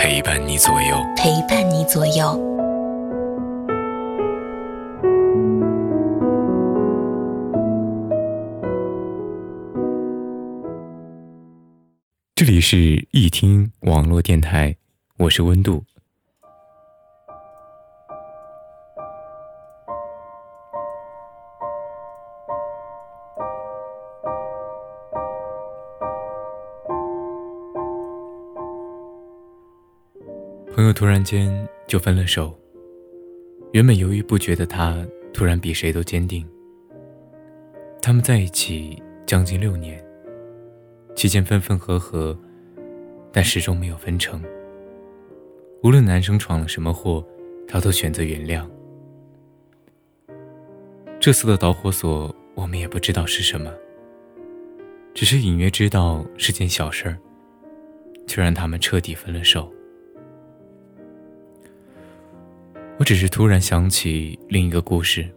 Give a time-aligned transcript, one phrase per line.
[0.00, 2.40] 陪伴你左右，陪伴你左右。
[12.36, 14.76] 这里是一听网络电台，
[15.16, 15.82] 我是温度。
[30.98, 31.48] 突然间
[31.86, 32.52] 就分了手。
[33.70, 36.44] 原本犹豫不决的他，突然比谁都坚定。
[38.02, 40.04] 他们在一起将近六年，
[41.14, 42.36] 期间分分合合，
[43.30, 44.42] 但始终没有分成。
[45.84, 47.24] 无论男生闯了什么祸，
[47.68, 48.68] 他都选择原谅。
[51.20, 53.72] 这次的导火索，我们也不知道是什么，
[55.14, 57.16] 只是隐约知道是件小事儿，
[58.26, 59.72] 却让他们彻底分了手。
[62.98, 65.28] 我只是突然想起另一个故事。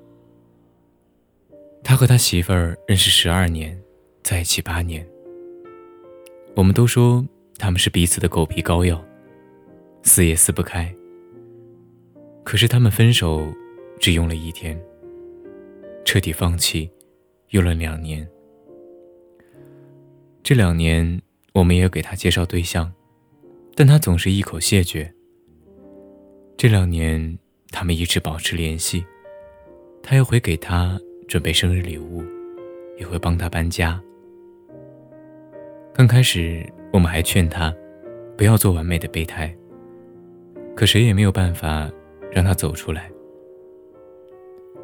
[1.84, 3.80] 他和他媳妇儿认识十二年，
[4.24, 5.08] 在一起八年。
[6.56, 7.24] 我们都说
[7.60, 9.04] 他们是彼此的狗皮膏药，
[10.02, 10.92] 撕也撕不开。
[12.44, 13.54] 可是他们分手
[14.00, 14.80] 只用了一天，
[16.04, 16.90] 彻底放弃
[17.50, 18.28] 用了两年。
[20.42, 21.22] 这两年，
[21.54, 22.92] 我们也给他介绍对象，
[23.76, 25.14] 但他总是一口谢绝。
[26.58, 27.38] 这两年。
[27.72, 29.04] 他们一直保持联系，
[30.04, 32.22] 他又会给他准备生日礼物，
[33.00, 34.00] 也会帮他搬家。
[35.94, 37.74] 刚开始，我们还劝他
[38.38, 39.56] 不要做完美的备胎，
[40.76, 41.90] 可谁也没有办法
[42.32, 43.10] 让他走出来。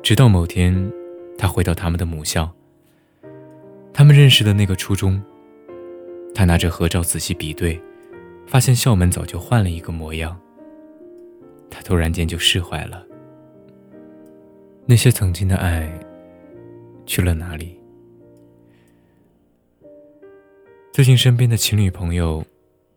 [0.01, 0.91] 直到某天，
[1.37, 2.49] 他回到他们的母校，
[3.93, 5.21] 他们认识的那个初中，
[6.33, 7.81] 他拿着合照仔细比对，
[8.45, 10.39] 发现校门早就换了一个模样。
[11.69, 13.05] 他突然间就释怀了。
[14.85, 15.91] 那些曾经的爱
[17.05, 17.77] 去了哪里？
[20.93, 22.43] 最近身边的情侣朋友，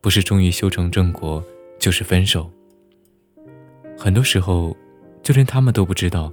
[0.00, 1.44] 不是终于修成正果，
[1.78, 2.50] 就是分手。
[3.98, 4.74] 很多时候，
[5.22, 6.32] 就连他们都不知道，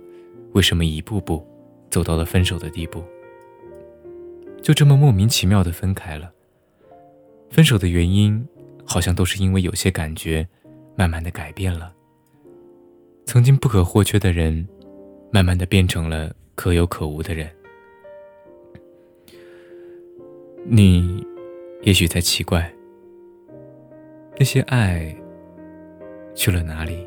[0.53, 1.45] 为什么一步步
[1.89, 3.03] 走到了分手的地步。
[4.61, 6.31] 就这么莫名其妙的分开了。
[7.49, 8.47] 分手的原因，
[8.85, 10.47] 好像都是因为有些感觉，
[10.95, 11.93] 慢慢的改变了。
[13.27, 14.65] 曾经不可或缺的人，
[15.31, 17.45] 慢慢的变成了可有可无的人。
[20.63, 21.21] 你
[21.81, 22.73] 也许在奇怪，
[24.39, 25.13] 那些爱
[26.33, 27.05] 去了哪里？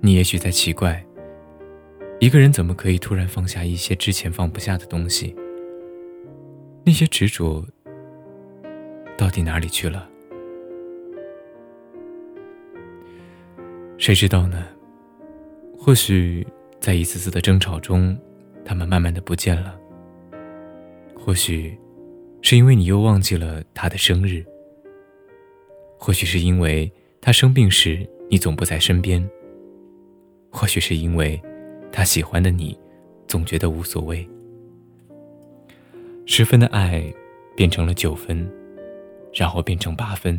[0.00, 1.06] 你也许在奇怪，
[2.18, 5.36] 一个人怎么可以突然放下一些之前放不下的东西？
[6.84, 7.64] 那些执着
[9.16, 10.10] 到底哪里去了？
[13.98, 14.66] 谁知道呢？
[15.78, 16.46] 或许
[16.78, 18.16] 在一次次的争吵中，
[18.64, 19.74] 他们慢慢的不见了。
[21.14, 21.76] 或许
[22.42, 24.44] 是因为你又忘记了他的生日。
[25.98, 29.26] 或许是因为他生病时你总不在身边。
[30.50, 31.40] 或许是因为
[31.90, 32.78] 他喜欢的你，
[33.26, 34.28] 总觉得无所谓。
[36.26, 37.02] 十分的爱
[37.56, 38.48] 变成了九分，
[39.32, 40.38] 然后变成八分，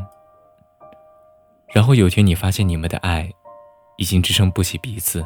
[1.74, 3.30] 然后有天你发现你们的爱。
[3.98, 5.26] 已经支撑不起彼此。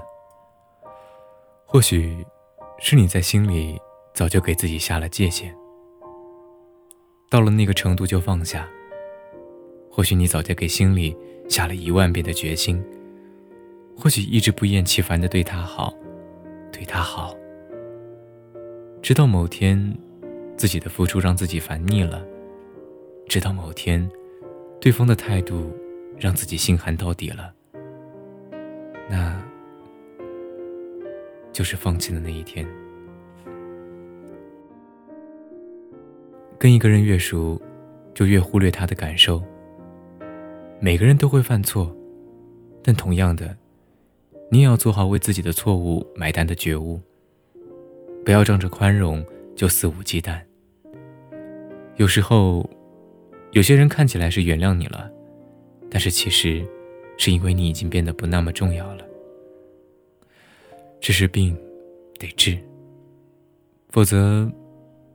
[1.66, 2.26] 或许，
[2.80, 3.80] 是你在心里
[4.14, 5.56] 早就给自己下了界限，
[7.30, 8.68] 到了那个程度就放下。
[9.90, 11.16] 或许你早就给心里
[11.50, 12.84] 下了一万遍的决心。
[13.98, 15.94] 或许一直不厌其烦的对他好，
[16.72, 17.36] 对他好，
[19.02, 19.98] 直到某天，
[20.58, 22.26] 自己的付出让自己烦腻了。
[23.28, 24.10] 直到某天，
[24.80, 25.72] 对方的态度
[26.18, 27.54] 让自己心寒到底了。
[29.12, 29.38] 那，
[31.52, 32.66] 就是放弃的那一天。
[36.58, 37.62] 跟一个人越熟，
[38.14, 39.44] 就越忽略他的感受。
[40.80, 41.94] 每个人都会犯错，
[42.82, 43.54] 但同样的，
[44.50, 46.98] 你也要做好为自己的错误买单的觉悟。
[48.24, 49.26] 不要仗着宽容
[49.56, 50.40] 就肆无忌惮。
[51.98, 52.70] 有时候，
[53.52, 55.12] 有些人看起来是原谅你了，
[55.90, 56.66] 但是其实，
[57.24, 59.06] 是因为你已经变得不那么重要了。
[61.00, 61.56] 这是病，
[62.18, 62.58] 得治，
[63.90, 64.52] 否则，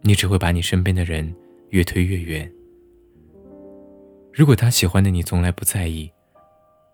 [0.03, 1.35] 你只会把你身边的人
[1.71, 2.49] 越推越远。
[4.33, 6.09] 如果他喜欢的你从来不在意，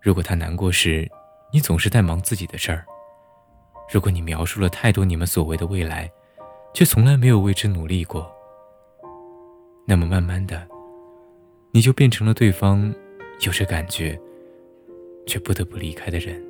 [0.01, 1.07] 如果他难过时，
[1.51, 2.83] 你总是在忙自己的事儿，
[3.93, 6.11] 如果你描述了太多你们所谓的未来，
[6.73, 8.35] 却从来没有为之努力过，
[9.85, 10.67] 那么慢慢的，
[11.69, 12.91] 你就变成了对方
[13.41, 14.19] 有着感觉，
[15.25, 16.41] 却不得不离开的人。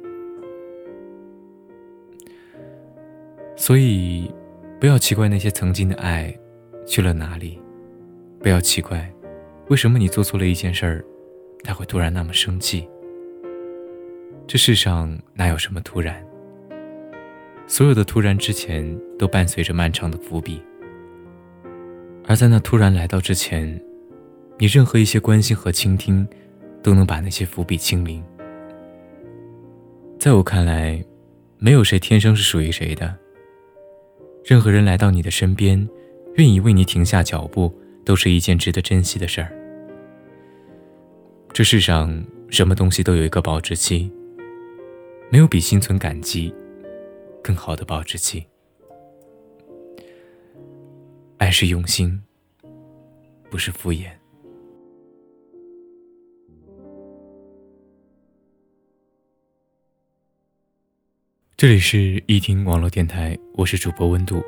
[3.55, 4.29] 所以，
[4.79, 6.33] 不要奇怪那些曾经的爱
[6.85, 7.59] 去了哪里，
[8.39, 9.09] 不要奇怪。
[9.69, 11.05] 为什么你做错了一件事儿，
[11.63, 12.87] 他会突然那么生气？
[14.45, 16.25] 这世上哪有什么突然？
[17.65, 20.61] 所有的突然之前都伴随着漫长的伏笔，
[22.27, 23.81] 而在那突然来到之前，
[24.57, 26.27] 你任何一些关心和倾听，
[26.81, 28.21] 都能把那些伏笔清零。
[30.23, 31.03] 在我看来，
[31.57, 33.13] 没有谁天生是属于谁的。
[34.45, 35.85] 任何人来到你的身边，
[36.35, 37.77] 愿意为你停下脚步。
[38.05, 39.51] 都是一件值得珍惜的事儿。
[41.51, 44.09] 这世上什么东西都有一个保质期，
[45.29, 46.53] 没有比心存感激
[47.43, 48.45] 更好的保质期。
[51.37, 52.21] 爱是用心，
[53.49, 54.07] 不是敷衍。
[61.63, 64.43] 这里是一听网络电台，我是主播温度。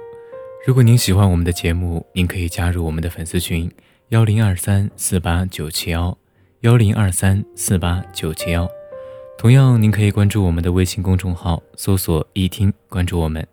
[0.67, 3.71] 如果您喜欢我们的节目，您可以加入我们的粉丝群
[4.09, 6.17] 幺零二三四八九七幺
[6.59, 8.69] 幺零二三四八九七幺。
[9.37, 13.47] 同样，您可以关注我们的微信公众号，搜索“一听”，关注我们。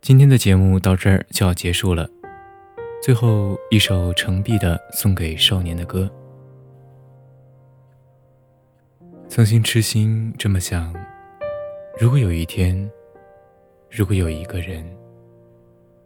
[0.00, 2.08] 今天的节目到这儿就要结束了，
[3.02, 6.08] 最后一首程璧的《送给少年的歌》。
[9.28, 10.94] 曾经痴心这么想：
[12.00, 12.88] 如果有一天，
[13.90, 14.86] 如果有一个人。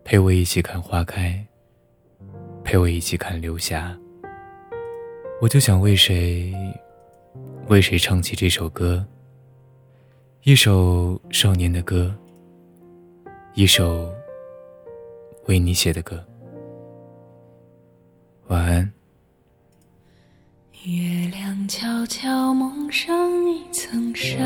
[0.05, 1.47] 陪我一起看花开，
[2.65, 3.97] 陪我一起看流霞。
[5.41, 6.53] 我就想为谁，
[7.69, 9.07] 为谁唱起这首歌。
[10.43, 12.13] 一首少年的歌，
[13.55, 14.11] 一首
[15.45, 16.25] 为你写的歌。
[18.49, 18.93] 晚安。
[20.85, 23.15] 月亮悄悄蒙上
[23.47, 24.43] 一层纱。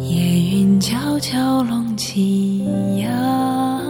[0.00, 2.64] 夜云悄悄拢起
[2.98, 3.80] 呀，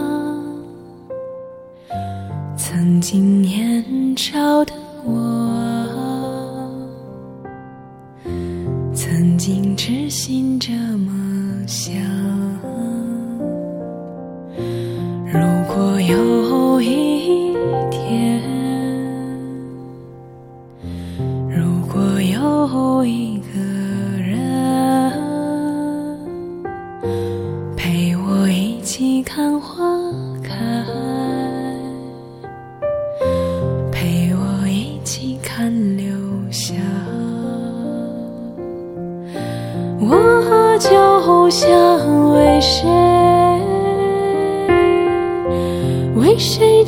[2.57, 3.83] 曾经年
[4.17, 4.73] 少的
[5.05, 5.11] 我，
[8.93, 11.93] 曾经痴心这么想。
[15.25, 15.39] 如
[15.73, 17.55] 果有一
[17.89, 18.41] 天，
[21.49, 24.00] 如果有一个。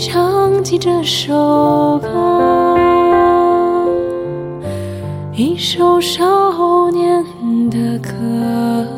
[0.05, 2.75] 唱起这首歌，
[5.31, 7.23] 一首少年
[7.69, 8.92] 的歌。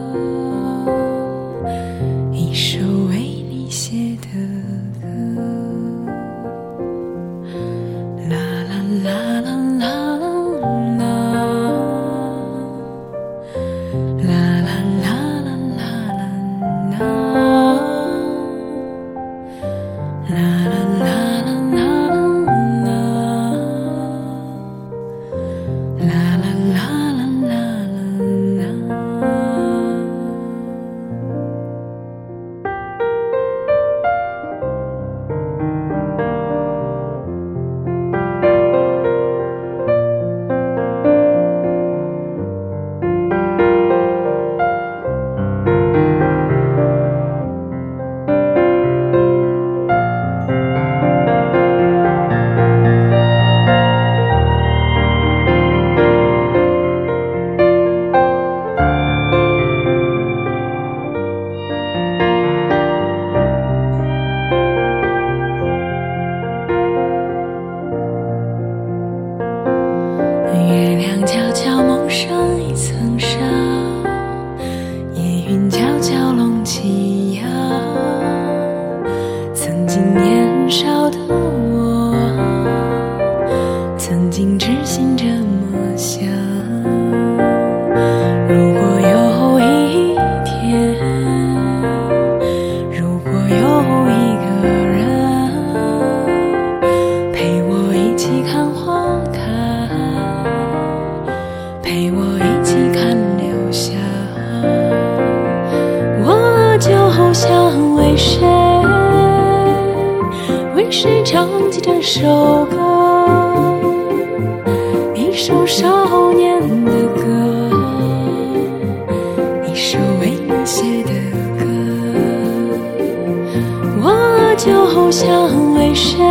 [125.26, 126.24] 想为谁，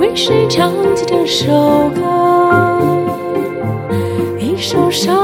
[0.00, 1.52] 为谁唱起这首
[1.94, 2.00] 歌，
[4.38, 5.21] 一首伤。